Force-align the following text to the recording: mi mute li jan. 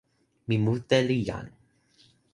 mi 0.47 0.55
mute 0.63 0.97
li 1.07 1.17
jan. 1.27 1.45